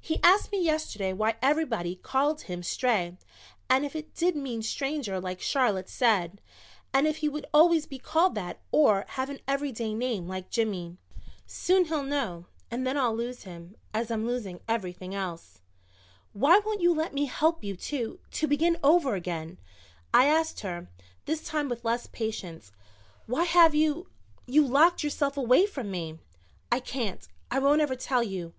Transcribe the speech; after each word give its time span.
"He 0.00 0.18
asked 0.24 0.50
me 0.50 0.60
yesterday 0.60 1.12
why 1.12 1.36
everybody 1.40 1.94
called 1.94 2.40
him 2.42 2.64
Stray 2.64 3.16
and 3.70 3.86
if 3.86 3.94
it 3.94 4.12
did 4.12 4.34
mean 4.34 4.60
Stranger 4.60 5.20
like 5.20 5.40
Charlotte 5.40 5.88
said, 5.88 6.40
and 6.92 7.06
if 7.06 7.18
he 7.18 7.28
would 7.28 7.46
always 7.54 7.86
be 7.86 8.00
called 8.00 8.34
that 8.34 8.60
or 8.72 9.04
have 9.10 9.30
an 9.30 9.38
everyday 9.46 9.94
name 9.94 10.26
like 10.26 10.50
Jimmy. 10.50 10.96
Soon 11.46 11.84
he'll 11.84 12.02
know 12.02 12.46
and 12.72 12.84
then 12.84 12.98
I'll 12.98 13.14
lose 13.14 13.44
him 13.44 13.76
as 13.94 14.10
I'm 14.10 14.26
losing 14.26 14.58
everything 14.66 15.14
else." 15.14 15.60
"Why 16.32 16.58
won't 16.66 16.80
you 16.80 16.92
let 16.92 17.14
me 17.14 17.26
help 17.26 17.62
you 17.62 17.76
to 17.76 18.18
to 18.32 18.48
begin 18.48 18.76
over 18.82 19.14
again?" 19.14 19.58
I 20.12 20.26
asked 20.26 20.58
her, 20.62 20.88
this 21.26 21.44
time 21.44 21.68
with 21.68 21.84
less 21.84 22.08
patience. 22.08 22.72
"Why 23.26 23.44
have 23.44 23.76
you 23.76 24.10
you 24.44 24.66
locked 24.66 25.04
yourself 25.04 25.36
away 25.36 25.66
from 25.66 25.88
me?" 25.88 26.18
"I 26.72 26.80
can't 26.80 27.28
I 27.48 27.60
won't 27.60 27.80
ever 27.80 27.94
tell 27.94 28.24
you. 28.24 28.52